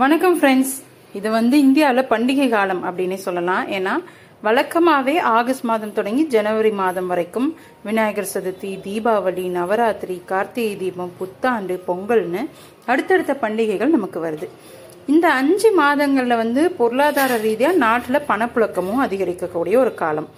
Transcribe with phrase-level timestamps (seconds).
[0.00, 0.72] வணக்கம் ஃப்ரெண்ட்ஸ்
[1.18, 3.62] இது வந்து இந்தியாவில் பண்டிகை காலம் அப்படின்னு சொல்லலாம்.
[3.76, 3.92] ஏன்னா
[4.46, 7.46] வழக்கமாகவே ஆகஸ்ட் மாதம் தொடங்கி ஜனவரி மாதம் வரைக்கும்
[7.86, 12.42] விநாயகர் சதுர்த்தி தீபாவளி நவராத்திரி கார்த்திகை தீபம் புத்தாண்டு பொங்கல்னு
[12.92, 14.48] அடுத்தடுத்த பண்டிகைகள் நமக்கு வருது.
[15.12, 20.28] இந்த அஞ்சு மாதங்களில் வந்து பொருளாதார ரீதியாக நாட்டில் பணப்புழக்கமும் அதிகரிக்கக்கூடிய ஒரு காலம்.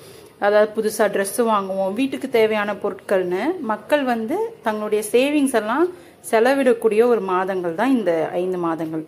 [0.47, 4.39] அதாவது புதுசாக ட்ரெஸ்ஸு வாங்குவோம் வீட்டுக்கு தேவையான பொருட்கள்னு மக்கள் வந்து
[4.69, 5.89] தங்களுடைய சேவிங்ஸ் எல்லாம்
[6.31, 8.13] செலவிடக்கூடிய ஒரு மாதங்கள் தான் இந்த
[8.43, 9.05] ஐந்து மாதங்கள்.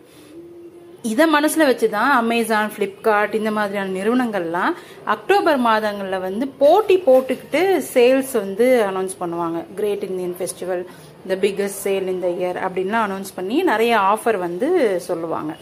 [1.02, 4.72] இதை மனசில் வச்சு தான் அமேசான் ஃப்ளிப்கார்ட் இந்த மாதிரியான நிறுவனங்கள்லாம்
[5.04, 9.64] அக்டோபர் மாதங்களில் வந்து போட்டி போட்டுக்கிட்டு சேல்ஸ் வந்து அனௌன்ஸ் பண்ணுவாங்க.
[9.74, 10.84] Great Indian festival
[11.28, 15.56] the biggest sale இந்த இயர் அப்படின்லாம் அனௌன்ஸ் பண்ணி நிறைய ஆஃபர் வந்து சொல்லுவாங்க.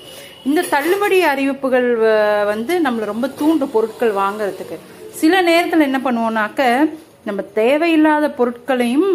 [0.44, 4.78] இந்த தள்ளுபடி அறிவிப்புகள் வ- வந்து நம்மளை ரொம்ப தூண்டும் பொருட்கள் வாங்குறதுக்கு.
[5.10, 6.92] சில நேரத்தில் என்ன பண்ணுவோம்னாக்க
[7.24, 9.10] நம்ம தேவையில்லாத பொருட்களையும்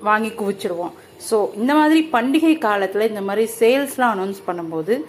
[0.00, 0.92] வாங்கி குவிச்சிருவோம்.
[1.30, 5.04] ஸோ இந்த மாதிரி பண்டிகை காலத்தில் இந்த மாதிரி சேல்ஸ்லாம் அனௌன்ஸ் பண்ணும்போது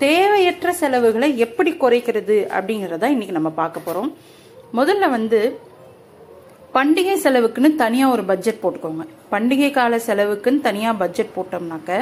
[0.00, 4.10] தேவையற்ற செலவுகளை எப்படி குறைக்கிறது அப்படிங்கிறத இன்னைக்கு நம்ம பார்க்க போகிறோம்
[4.72, 5.40] முதல்ல வந்து
[6.74, 9.04] பண்டிகை செலவுக்குன்னு தனியாக ஒரு பட்ஜெட் போட்டுக்கோங்க.
[9.32, 11.92] பண்டிகை கால செலவுக்குன்னு தனியாக பட்ஜெட் போட்டோம்னாக்க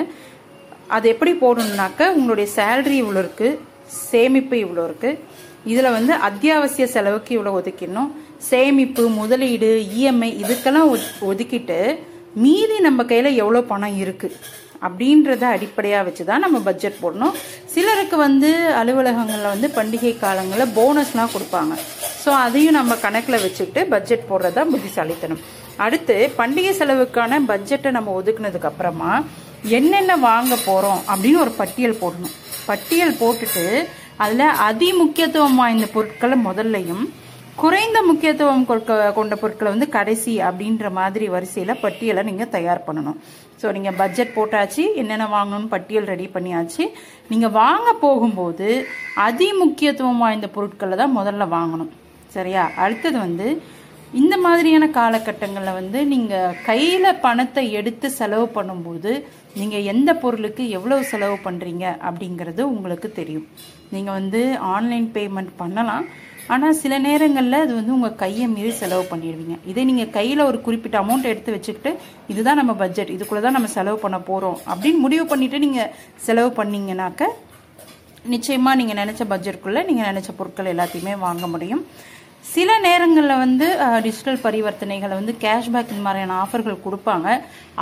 [0.89, 3.49] அது எப்படி போடணும்னாக்க உங்களுடைய சேல்ரி இவ்வளோ இருக்கு
[4.09, 5.11] சேமிப்பு இவ்வளோ இருக்கு
[5.65, 8.11] இதில் வந்து அத்தியாவசிய செலவுக்கு இவ்வளோ ஒதுக்கிடணும்
[8.49, 11.79] சேமிப்பு முதலீடு இஎம்ஐ இதுக்கெல்லாம் ஒத்- ஒதுக்கிட்டு
[12.37, 14.37] மீதி நம்ம கையில் எவ்வளோ பணம் இருக்குது
[14.87, 17.35] அப்படின்றத அடிப்படையாக வச்சு தான் நம்ம பட்ஜெட் போடணும்.
[17.75, 21.75] சிலருக்கு வந்து அலுவலகங்களில் வந்து பண்டிகை காலங்களில் போனஸ்லாம் கொடுப்பாங்க.
[22.25, 25.43] ஸோ அதையும் நம்ம கணக்கில் வச்சுக்கிட்டு பட்ஜெட் போடுறதா புத்திசாலித்தனம்.
[25.87, 29.13] அடுத்து பண்டிகை செலவுக்கான பட்ஜெட்டை நம்ம ஒதுக்குனதுக்கு அப்புறமா
[29.79, 32.35] என்னென்ன வாங்க போகிறோம் அப்படின்னு ஒரு பட்டியல் போடணும்.
[32.71, 33.67] பட்டியல் போட்டுட்டு
[34.25, 37.05] அதில் அதி முக்கியத்துவம் வாய்ந்த பொருட்களை முதல்லையும்
[37.57, 43.17] குறைந்த முக்கியத்துவம் கொண்ட- கொண்ட பொருட்களை வந்து கடைசி அப்படின்ற மாதிரி வரிசையில் பட்டியலை நீங்கள் தயார் பண்ணணும்.
[43.63, 46.89] ஸோ நீங்கள் பட்ஜெட் போட்டாச்சு என்னென்ன வாங்கணும்னு பட்டியல் ரெடி பண்ணியாச்சு.
[47.29, 51.91] நீங்கள் வாங்க போகும்போது அதி முக்கியத்துவம் வாய்ந்த பொருட்களை தான் முதல்ல வாங்கணும்.
[52.27, 52.71] சரியா?
[52.77, 53.63] அடுத்தது வந்து
[54.13, 59.23] இந்த மாதிரியான காலகட்டங்களில் வந்து நீங்கள் கையில் பணத்தை எடுத்து செலவு பண்ணும்போது
[59.55, 63.47] நீங்கள் எந்த பொருளுக்கு எவ்வளவு செலவு பண்ணுறீங்க அப்படிங்கிறது உங்களுக்கு தெரியும்.
[63.91, 66.05] நீங்கள் வந்து ஆன்லைன் பேமெண்ட் பண்ணலாம்.
[66.53, 69.55] ஆனால் சில நேரங்களில் அது வந்து உங்கள் கையை மீறி செலவு பண்ணிடுவீங்க.
[69.71, 71.91] இதே நீங்கள் கையில் ஒரு குறிப்பிட்ட அமௌண்ட் எடுத்து வச்சுக்கிட்டு
[72.33, 75.91] இதுதான் நம்ம பட்ஜெட் இதுக்குள்ளே தான் நம்ம செலவு பண்ண போகிறோம் அப்படின்னு முடிவு பண்ணிவிட்டு நீங்கள்
[76.27, 77.31] செலவு பண்ணிங்கனாக்க
[78.35, 81.83] நிச்சயமாக நீங்கள் நினச்ச பட்ஜெட்குள்ளே நீங்கள் நினச்ச பொருட்கள் எல்லாத்தையுமே வாங்க முடியும்.
[82.53, 83.67] சில நேரங்களில் வந்து
[84.05, 87.29] டிஜிட்டல் பரிவர்த்தனைகளை வந்து கேஷ்பேக் இந்த மாதிரியான ஆஃபர்கள் கொடுப்பாங்க.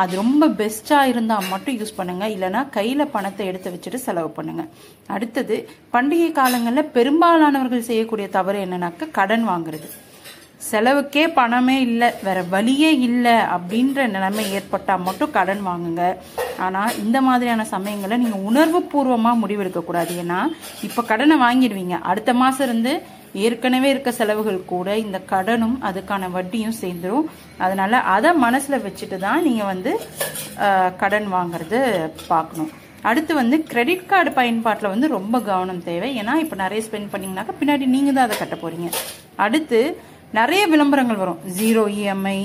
[0.02, 4.70] அது ரொம்ப பெஸ்ட்டாக இருந்தால் மட்டும் யூஸ் பண்ணுங்கள் இல்லைன்னா கையில் பணத்தை எடுத்து வச்சுட்டு செலவு பண்ணுங்கள்
[5.14, 5.56] அடுத்தது
[5.94, 9.88] பண்டிகை காலங்களில் பெரும்பாலானவர்கள் செய்யக்கூடிய தவறு என்னன்னாக்க கடன் வாங்குறது.
[10.70, 16.04] செலவுக்கே பணமே இல்லை வேற வழியே இல்லை அப்படின்ற நிலைமை ஏற்பட்டால் மட்டும் கடன் வாங்குங்க.
[16.66, 20.12] ஆனால் இந்த மாதிரியான சமயங்களை நீங்கள் உணர்வுபூர்வமாக முடிவெடுக்கக்கூடாது.
[20.24, 20.40] ஏன்னா
[20.88, 21.98] இப்போ கடனை வாங்கிடுவீங்க.
[22.12, 22.94] அடுத்த மாதம் இருந்து
[23.46, 27.26] ஏற்கனவே இருக்க செலவுகள் கூட இந்த கடனும் அதுக்கான வட்டியும் சேர்ந்துரும்.
[27.64, 29.92] அதனால அதை மனசில் வச்சுட்டு தான் நீங்கள் வந்து
[31.02, 31.80] கடன் வாங்குறது
[32.32, 32.70] பார்க்கணும்
[33.10, 36.08] அடுத்து வந்து கிரெடிட் கார்டு பயன்பாட்டில் வந்து ரொம்ப கவனம் தேவை.
[36.20, 38.90] ஏன்னா இப்போ நிறைய ஸ்பெண்ட் பண்ணீங்கன்னாக்கா பின்னாடி நீங்கள் தான் அதை கட்ட போகிறீங்க
[39.46, 39.80] அடுத்து
[40.38, 41.40] நிறைய விளம்பரங்கள் வரும்.
[41.58, 42.38] ஜீரோ இஎம்ஐ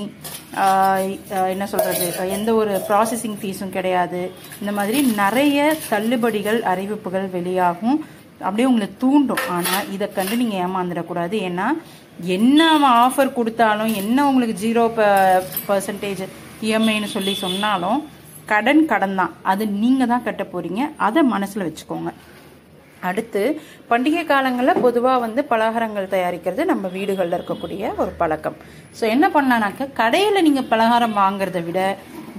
[1.53, 4.21] என்ன சொல்கிறது எந்த ஒரு ப்ராசஸிங் ஃபீஸும் கிடையாது.
[4.61, 7.97] இந்த மாதிரி நிறைய தள்ளுபடிகள் அறிவிப்புகள் வெளியாகும்.
[8.45, 9.45] அப்படியே உங்களை தூண்டும்.
[9.55, 11.35] ஆனால் இதை கண்டு நீங்கள் ஏமாந்துடக்கூடாது.
[11.49, 11.67] ஏன்னா
[12.37, 12.69] என்ன
[13.03, 14.83] ஆஃபர் கொடுத்தாலும் என்ன உங்களுக்கு ஜீரோ
[15.69, 16.23] பர்சன்டேஜ்
[16.67, 17.99] இஎம்ஐன்னு சொல்லி சொன்னாலும்
[18.51, 22.11] கடன் கடன் தான் அது நீங்கள் தான் கட்ட போகிறீங்க அதை மனசில் வச்சுக்கோங்க.
[23.07, 23.41] அடுத்து
[23.89, 28.57] பண்டிகை காலங்களில் பொதுவாக வந்து பலகாரங்கள் தயாரிக்கிறது நம்ம வீடுகளில் இருக்கக்கூடிய ஒரு பழக்கம்.
[28.99, 31.81] ஸோ என்ன பண்ணலான்னாக்க கடையில் நீங்கள் பலகாரம் வாங்குறதை விட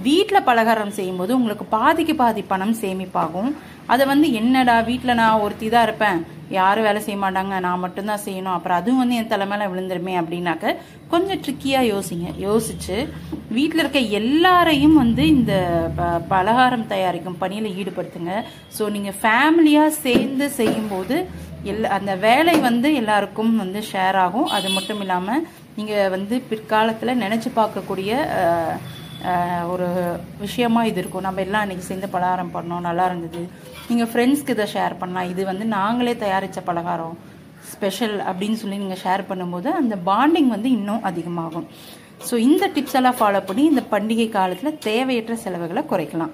[0.01, 3.55] வீட்டில் பலகாரம் செய்யும்போது உங்களுக்கு பாதிக்கு பாதி பணம் சேமிப்பாகும்.
[3.85, 6.25] அதை வந்து என்னடா வீட்டில் நான் ஒருத்தி தான் இருப்பேன்.
[6.49, 7.59] யாரும் வேலை செய்ய மாட்டாங்க.
[7.59, 8.55] நான் மட்டும்தான் செய்யணும்.
[8.57, 10.75] அப்புறம் அதுவும் வந்து என் தலைமையில விழுந்துருமே அப்படின்னாக்க
[11.07, 12.27] கொஞ்சம் ட்ரிக்கியாக யோசிங்க.
[12.39, 13.09] யோசிச்சு
[13.49, 15.53] வீட்டில் இருக்க எல்லாரையும் வந்து இந்த
[15.95, 18.43] ப- பலகாரம் தயாரிக்கும் பணியில் ஈடுபடுத்துங்க.
[18.79, 21.27] ஸோ நீங்கள் ஃபேமிலியாக சேர்ந்து செய்யும்போது
[21.63, 24.45] எல்லா அந்த வேலை வந்து எல்லாருக்கும் வந்து ஷேர் ஆகும்.
[24.45, 28.11] அது மட்டும் இல்லாமல் நீங்கள் வந்து பிற்காலத்தில் நினச்சி பார்க்கக்கூடிய
[29.73, 29.87] ஒரு
[30.43, 31.25] விஷயமா இது இருக்கும்.
[31.27, 33.41] நம்ம எல்லாம் அன்னைக்கு சேர்ந்து பலகாரம் பண்ணோம் நல்லா இருந்தது.
[33.89, 35.29] நீங்கள் ஃப்ரெண்ட்ஸ்க்கு இதை ஷேர் பண்ணலாம்.
[35.33, 37.15] இது வந்து நாங்களே தயாரித்த பலகாரம்
[37.71, 41.67] ஸ்பெஷல் அப்படின்னு சொல்லி நீங்கள் ஷேர் பண்ணும்போது அந்த பாண்டிங் வந்து இன்னும் அதிகமாகும்.
[42.27, 46.33] ஸோ இந்த டிப்ஸ் எல்லாம் ஃபாலோ பண்ணி இந்த பண்டிகை காலத்தில் தேவையற்ற செலவுகளை குறைக்கலாம்.